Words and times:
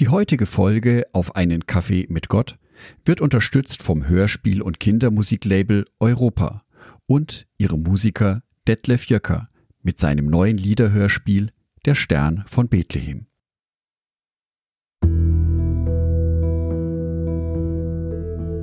Die 0.00 0.08
heutige 0.08 0.46
Folge 0.46 1.06
auf 1.12 1.34
einen 1.34 1.66
Kaffee 1.66 2.06
mit 2.08 2.28
Gott 2.28 2.56
wird 3.04 3.20
unterstützt 3.20 3.82
vom 3.82 4.06
Hörspiel- 4.06 4.62
und 4.62 4.78
Kindermusiklabel 4.78 5.86
Europa 5.98 6.62
und 7.06 7.48
ihrem 7.58 7.82
Musiker 7.82 8.44
Detlef 8.68 9.06
Jöcker 9.06 9.48
mit 9.82 9.98
seinem 9.98 10.26
neuen 10.26 10.56
Liederhörspiel 10.56 11.50
Der 11.84 11.96
Stern 11.96 12.44
von 12.46 12.68
Bethlehem. 12.68 13.26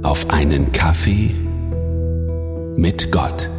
Auf 0.03 0.29
einen 0.29 0.71
Kaffee 0.71 1.35
mit 2.77 3.11
Gott. 3.11 3.49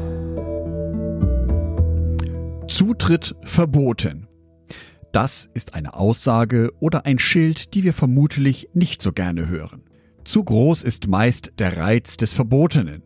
Zutritt 2.69 3.35
verboten. 3.43 4.29
Das 5.17 5.49
ist 5.55 5.73
eine 5.73 5.95
Aussage 5.95 6.75
oder 6.79 7.07
ein 7.07 7.19
Schild, 7.19 7.73
die 7.73 7.85
wir 7.85 7.95
vermutlich 7.95 8.69
nicht 8.75 9.01
so 9.01 9.15
gerne 9.15 9.49
hören. 9.49 9.81
Zu 10.27 10.45
groß 10.45 10.83
ist 10.83 11.09
meist 11.09 11.53
der 11.59 11.79
Reiz 11.79 12.19
des 12.19 12.35
Verbotenen. 12.35 13.01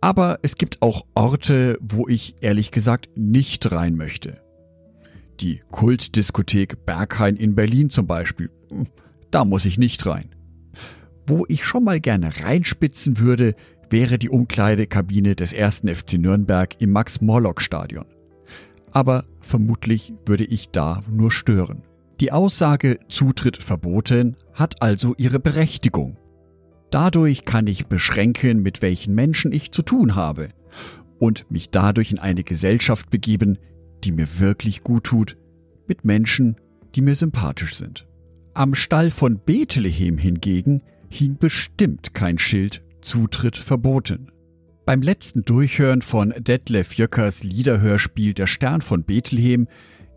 Aber 0.00 0.40
es 0.42 0.56
gibt 0.56 0.82
auch 0.82 1.06
Orte, 1.14 1.78
wo 1.80 2.08
ich 2.08 2.34
ehrlich 2.40 2.72
gesagt 2.72 3.10
nicht 3.14 3.70
rein 3.70 3.94
möchte. 3.94 4.42
Die 5.38 5.62
Kultdiskothek 5.70 6.84
Berghain 6.84 7.36
in 7.36 7.54
Berlin 7.54 7.90
zum 7.90 8.08
Beispiel. 8.08 8.50
Hm, 8.70 8.88
da 9.30 9.44
muss 9.44 9.66
ich 9.66 9.78
nicht 9.78 10.04
rein. 10.06 10.34
Wo 11.28 11.44
ich 11.46 11.64
schon 11.64 11.84
mal 11.84 12.00
gerne 12.00 12.40
reinspitzen 12.40 13.20
würde, 13.20 13.54
wäre 13.88 14.18
die 14.18 14.30
Umkleidekabine 14.30 15.36
des 15.36 15.52
ersten 15.52 15.94
FC 15.94 16.14
Nürnberg 16.14 16.74
im 16.80 16.90
Max-Morlock-Stadion 16.90 18.06
aber 18.94 19.24
vermutlich 19.40 20.14
würde 20.24 20.44
ich 20.44 20.70
da 20.70 21.02
nur 21.10 21.30
stören. 21.30 21.82
Die 22.20 22.32
Aussage 22.32 23.00
Zutritt 23.08 23.62
verboten 23.62 24.36
hat 24.54 24.80
also 24.80 25.14
ihre 25.18 25.40
Berechtigung. 25.40 26.16
Dadurch 26.90 27.44
kann 27.44 27.66
ich 27.66 27.88
beschränken, 27.88 28.62
mit 28.62 28.80
welchen 28.80 29.14
Menschen 29.14 29.52
ich 29.52 29.72
zu 29.72 29.82
tun 29.82 30.14
habe 30.14 30.50
und 31.18 31.50
mich 31.50 31.70
dadurch 31.70 32.12
in 32.12 32.20
eine 32.20 32.44
Gesellschaft 32.44 33.10
begeben, 33.10 33.58
die 34.04 34.12
mir 34.12 34.38
wirklich 34.38 34.84
gut 34.84 35.04
tut, 35.04 35.36
mit 35.88 36.04
Menschen, 36.04 36.56
die 36.94 37.02
mir 37.02 37.16
sympathisch 37.16 37.74
sind. 37.74 38.06
Am 38.54 38.76
Stall 38.76 39.10
von 39.10 39.40
Bethlehem 39.40 40.18
hingegen 40.18 40.82
hing 41.08 41.36
bestimmt 41.36 42.14
kein 42.14 42.38
Schild 42.38 42.82
Zutritt 43.00 43.56
verboten. 43.56 44.30
Beim 44.86 45.00
letzten 45.00 45.46
Durchhören 45.46 46.02
von 46.02 46.34
Detlef 46.36 46.92
Jöckers 46.94 47.42
Liederhörspiel 47.42 48.34
Der 48.34 48.46
Stern 48.46 48.82
von 48.82 49.02
Bethlehem 49.02 49.66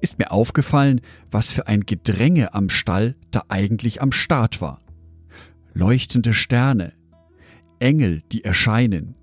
ist 0.01 0.19
mir 0.19 0.31
aufgefallen, 0.31 0.99
was 1.31 1.53
für 1.53 1.67
ein 1.67 1.85
Gedränge 1.85 2.53
am 2.53 2.67
Stall 2.67 3.15
da 3.31 3.43
eigentlich 3.47 4.01
am 4.01 4.11
Start 4.11 4.59
war. 4.59 4.79
Leuchtende 5.73 6.33
Sterne, 6.33 6.91
Engel, 7.79 8.23
die 8.33 8.43
erscheinen, 8.43 9.15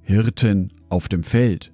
Hirten 0.00 0.72
auf 0.88 1.06
dem 1.10 1.22
Feld, 1.22 1.70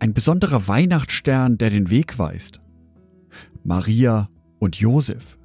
ein 0.00 0.12
besonderer 0.12 0.66
Weihnachtsstern, 0.66 1.58
der 1.58 1.70
den 1.70 1.90
Weg 1.90 2.18
weist, 2.18 2.60
Maria 3.62 4.28
und 4.58 4.74
Josef, 4.76 5.38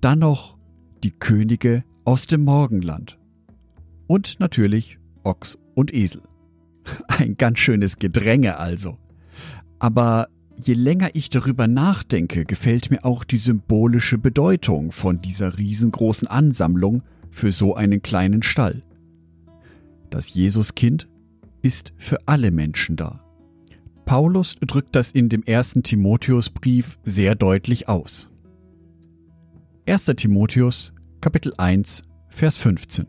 dann 0.00 0.18
noch 0.18 0.58
die 1.04 1.12
Könige 1.12 1.84
aus 2.04 2.26
dem 2.26 2.42
Morgenland 2.42 3.16
und 4.08 4.40
natürlich 4.40 4.98
Ochs 5.24 5.58
und 5.74 5.94
Esel. 5.94 6.22
Ein 7.08 7.36
ganz 7.36 7.58
schönes 7.58 7.98
Gedränge 7.98 8.58
also. 8.58 8.98
Aber 9.78 10.28
je 10.56 10.74
länger 10.74 11.10
ich 11.14 11.30
darüber 11.30 11.66
nachdenke, 11.66 12.44
gefällt 12.44 12.90
mir 12.90 13.04
auch 13.04 13.24
die 13.24 13.38
symbolische 13.38 14.18
Bedeutung 14.18 14.92
von 14.92 15.20
dieser 15.20 15.58
riesengroßen 15.58 16.28
Ansammlung 16.28 17.02
für 17.30 17.50
so 17.52 17.74
einen 17.74 18.02
kleinen 18.02 18.42
Stall. 18.42 18.82
Das 20.10 20.34
Jesuskind 20.34 21.08
ist 21.62 21.92
für 21.96 22.18
alle 22.26 22.50
Menschen 22.50 22.96
da. 22.96 23.24
Paulus 24.04 24.56
drückt 24.60 24.94
das 24.94 25.10
in 25.12 25.28
dem 25.28 25.42
ersten 25.44 25.82
Timotheusbrief 25.82 26.98
sehr 27.04 27.34
deutlich 27.34 27.88
aus. 27.88 28.28
1. 29.86 30.04
Timotheus, 30.16 30.92
Kapitel 31.20 31.54
1, 31.56 32.02
Vers 32.28 32.56
15. 32.56 33.06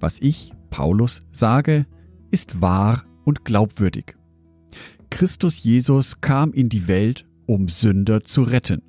Was 0.00 0.20
ich, 0.20 0.52
Paulus 0.74 1.22
sage, 1.30 1.86
ist 2.32 2.60
wahr 2.60 3.04
und 3.24 3.44
glaubwürdig. 3.44 4.16
Christus 5.08 5.62
Jesus 5.62 6.20
kam 6.20 6.52
in 6.52 6.68
die 6.68 6.88
Welt, 6.88 7.26
um 7.46 7.68
Sünder 7.68 8.24
zu 8.24 8.42
retten. 8.42 8.82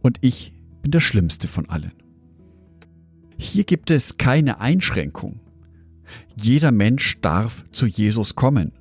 Und 0.00 0.16
ich 0.22 0.54
bin 0.80 0.90
der 0.90 1.00
Schlimmste 1.00 1.48
von 1.48 1.68
allen. 1.68 1.92
Hier 3.36 3.64
gibt 3.64 3.90
es 3.90 4.16
keine 4.16 4.60
Einschränkung. 4.62 5.40
Jeder 6.34 6.72
Mensch 6.72 7.20
darf 7.20 7.66
zu 7.72 7.84
Jesus 7.84 8.34
kommen. 8.34 8.72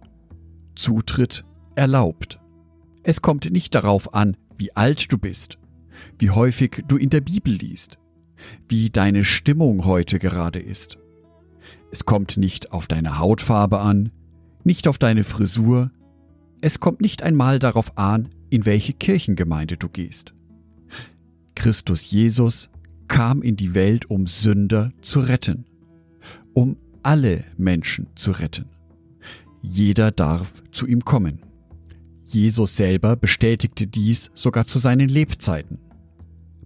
Zutritt 0.75 1.43
erlaubt. 1.75 2.39
Es 3.03 3.21
kommt 3.21 3.51
nicht 3.51 3.75
darauf 3.75 4.13
an, 4.13 4.37
wie 4.57 4.73
alt 4.73 5.11
du 5.11 5.17
bist, 5.17 5.57
wie 6.17 6.29
häufig 6.29 6.81
du 6.87 6.95
in 6.95 7.09
der 7.09 7.19
Bibel 7.19 7.51
liest, 7.51 7.97
wie 8.69 8.89
deine 8.89 9.25
Stimmung 9.25 9.83
heute 9.83 10.17
gerade 10.17 10.59
ist. 10.59 11.00
Es 11.91 12.05
kommt 12.05 12.37
nicht 12.37 12.71
auf 12.71 12.87
deine 12.87 13.19
Hautfarbe 13.19 13.79
an, 13.79 14.11
nicht 14.63 14.87
auf 14.87 14.97
deine 14.97 15.23
Frisur, 15.23 15.91
es 16.61 16.79
kommt 16.79 17.01
nicht 17.01 17.21
einmal 17.21 17.59
darauf 17.59 17.97
an, 17.97 18.29
in 18.49 18.65
welche 18.65 18.93
Kirchengemeinde 18.93 19.77
du 19.77 19.89
gehst. 19.89 20.33
Christus 21.55 22.09
Jesus 22.09 22.69
kam 23.07 23.41
in 23.41 23.57
die 23.57 23.75
Welt, 23.75 24.09
um 24.09 24.25
Sünder 24.25 24.93
zu 25.01 25.19
retten, 25.19 25.65
um 26.53 26.77
alle 27.03 27.43
Menschen 27.57 28.07
zu 28.15 28.31
retten. 28.31 28.69
Jeder 29.61 30.11
darf 30.11 30.63
zu 30.71 30.87
ihm 30.87 31.03
kommen. 31.03 31.39
Jesus 32.23 32.77
selber 32.77 33.17
bestätigte 33.17 33.85
dies 33.85 34.31
sogar 34.33 34.65
zu 34.65 34.79
seinen 34.79 35.09
Lebzeiten. 35.09 35.79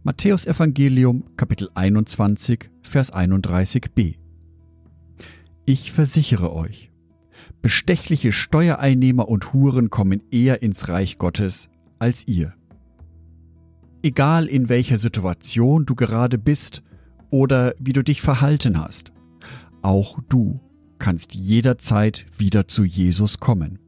Matthäus 0.04 0.46
Evangelium 0.46 1.24
Kapitel 1.36 1.70
21 1.74 2.70
Vers 2.84 3.12
31b 3.12 4.18
ich 5.66 5.92
versichere 5.92 6.54
euch, 6.54 6.92
bestechliche 7.62 8.32
Steuereinnehmer 8.32 9.28
und 9.28 9.54
Huren 9.54 9.90
kommen 9.90 10.22
eher 10.32 10.62
ins 10.62 10.90
Reich 10.90 11.18
Gottes 11.18 11.70
als 12.00 12.28
ihr. 12.28 12.54
Egal 14.04 14.46
in 14.46 14.70
welcher 14.70 14.98
Situation 14.98 15.86
du 15.86 15.96
gerade 15.96 16.38
bist 16.38 16.84
oder 17.32 17.74
wie 17.80 17.94
du 17.94 18.04
dich 18.04 18.22
verhalten 18.22 18.80
hast, 18.80 19.12
auch 19.82 20.20
du 20.30 20.60
kannst 21.00 21.34
jederzeit 21.34 22.26
wieder 22.38 22.68
zu 22.68 22.84
Jesus 22.84 23.40
kommen. 23.40 23.80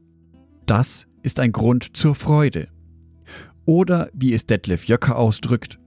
Das 0.66 1.06
ist 1.22 1.40
ein 1.40 1.52
Grund 1.52 1.96
zur 1.96 2.14
Freude. 2.14 2.68
Oder 3.64 4.10
wie 4.12 4.32
es 4.32 4.46
Detlef 4.46 4.86
Jöcker 4.86 5.16
ausdrückt, 5.16 5.78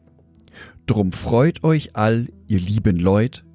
Drum 0.91 1.11
freut 1.13 1.63
euch 1.63 1.95
all, 1.95 2.27
ihr 2.47 2.59
lieben 2.59 2.97
Leut, 2.97 3.45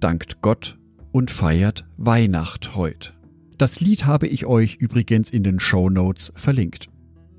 dankt 0.00 0.40
Gott 0.42 0.77
und 1.18 1.32
feiert 1.32 1.84
Weihnacht 1.96 2.76
heut. 2.76 3.18
Das 3.58 3.80
Lied 3.80 4.06
habe 4.06 4.28
ich 4.28 4.46
euch 4.46 4.76
übrigens 4.76 5.30
in 5.30 5.42
den 5.42 5.58
Show 5.58 5.90
Notes 5.90 6.32
verlinkt. 6.36 6.86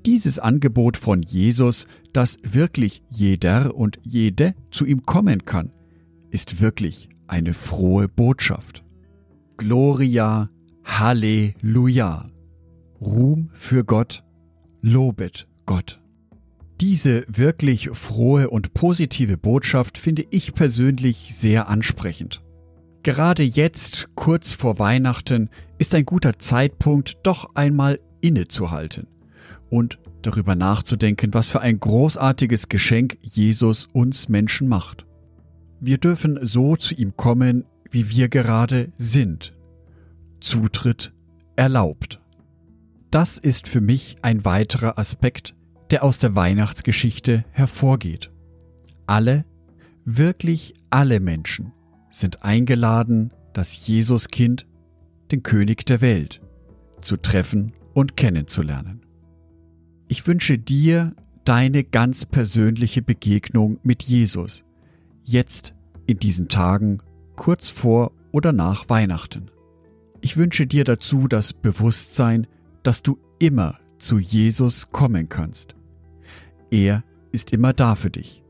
Dieses 0.04 0.38
Angebot 0.38 0.98
von 0.98 1.22
Jesus, 1.22 1.86
dass 2.12 2.36
wirklich 2.42 3.02
jeder 3.08 3.74
und 3.74 3.98
jede 4.02 4.54
zu 4.70 4.84
ihm 4.84 5.06
kommen 5.06 5.46
kann, 5.46 5.72
ist 6.28 6.60
wirklich 6.60 7.08
eine 7.26 7.54
frohe 7.54 8.06
Botschaft. 8.06 8.84
Gloria, 9.56 10.50
Halleluja. 10.84 12.26
Ruhm 13.00 13.48
für 13.54 13.82
Gott, 13.82 14.24
lobet 14.82 15.48
Gott. 15.64 16.02
Diese 16.82 17.24
wirklich 17.28 17.88
frohe 17.94 18.50
und 18.50 18.74
positive 18.74 19.38
Botschaft 19.38 19.96
finde 19.96 20.26
ich 20.28 20.52
persönlich 20.52 21.34
sehr 21.34 21.70
ansprechend. 21.70 22.42
Gerade 23.02 23.42
jetzt, 23.42 24.08
kurz 24.14 24.52
vor 24.52 24.78
Weihnachten, 24.78 25.48
ist 25.78 25.94
ein 25.94 26.04
guter 26.04 26.38
Zeitpunkt, 26.38 27.18
doch 27.22 27.54
einmal 27.54 27.98
innezuhalten 28.20 29.06
und 29.70 29.98
darüber 30.20 30.54
nachzudenken, 30.54 31.32
was 31.32 31.48
für 31.48 31.60
ein 31.60 31.80
großartiges 31.80 32.68
Geschenk 32.68 33.16
Jesus 33.22 33.88
uns 33.92 34.28
Menschen 34.28 34.68
macht. 34.68 35.06
Wir 35.80 35.96
dürfen 35.96 36.38
so 36.42 36.76
zu 36.76 36.94
ihm 36.94 37.16
kommen, 37.16 37.64
wie 37.90 38.10
wir 38.10 38.28
gerade 38.28 38.92
sind. 38.98 39.54
Zutritt 40.40 41.14
erlaubt. 41.56 42.20
Das 43.10 43.38
ist 43.38 43.66
für 43.66 43.80
mich 43.80 44.16
ein 44.20 44.44
weiterer 44.44 44.98
Aspekt, 44.98 45.54
der 45.90 46.04
aus 46.04 46.18
der 46.18 46.34
Weihnachtsgeschichte 46.34 47.44
hervorgeht. 47.50 48.30
Alle, 49.06 49.46
wirklich 50.04 50.74
alle 50.90 51.18
Menschen, 51.18 51.72
sind 52.10 52.42
eingeladen, 52.42 53.32
das 53.52 53.86
Jesuskind, 53.86 54.66
den 55.30 55.42
König 55.42 55.86
der 55.86 56.00
Welt, 56.00 56.40
zu 57.00 57.16
treffen 57.16 57.72
und 57.94 58.16
kennenzulernen. 58.16 59.00
Ich 60.08 60.26
wünsche 60.26 60.58
dir, 60.58 61.14
deine 61.44 61.84
ganz 61.84 62.26
persönliche 62.26 63.02
Begegnung 63.02 63.78
mit 63.82 64.02
Jesus. 64.02 64.64
Jetzt 65.24 65.74
in 66.06 66.18
diesen 66.18 66.48
Tagen, 66.48 66.98
kurz 67.36 67.70
vor 67.70 68.12
oder 68.32 68.52
nach 68.52 68.88
Weihnachten. 68.88 69.50
Ich 70.20 70.36
wünsche 70.36 70.66
dir 70.66 70.84
dazu 70.84 71.28
das 71.28 71.52
Bewusstsein, 71.52 72.46
dass 72.82 73.02
du 73.02 73.18
immer 73.38 73.78
zu 73.98 74.18
Jesus 74.18 74.90
kommen 74.90 75.28
kannst. 75.28 75.74
Er 76.70 77.04
ist 77.32 77.52
immer 77.52 77.72
da 77.72 77.94
für 77.94 78.10
dich. 78.10 78.42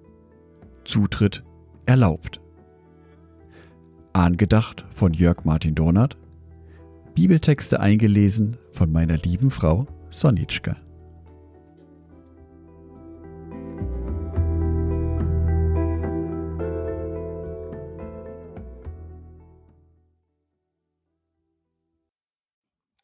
Zutritt 0.84 1.44
erlaubt. 1.86 2.39
Angedacht 4.12 4.84
von 4.92 5.12
Jörg 5.14 5.44
Martin 5.44 5.76
Donat. 5.76 6.16
Bibeltexte 7.14 7.78
eingelesen 7.78 8.56
von 8.72 8.90
meiner 8.90 9.16
lieben 9.16 9.50
Frau 9.50 9.86
Sonitschka. 10.10 10.76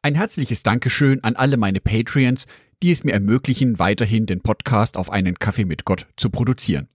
Ein 0.03 0.15
herzliches 0.15 0.63
Dankeschön 0.63 1.23
an 1.23 1.37
alle 1.37 1.57
meine 1.57 1.81
Patreons, 1.81 2.47
die 2.83 2.91
es 2.91 3.05
mir 3.05 3.13
ermöglichen, 3.13 3.79
weiterhin 3.79 4.27
den 4.27 4.41
Podcast 4.41 4.97
auf 4.97 5.11
einen 5.11 5.39
Kaffee 5.39 5.65
mit 5.65 5.85
Gott 5.85 6.09
zu 6.17 6.31
produzieren. 6.31 6.89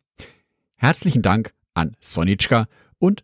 Herzlichen 0.75 1.21
Dank 1.21 1.53
an 1.73 1.95
Sonitschka 2.01 2.67
und 2.99 3.23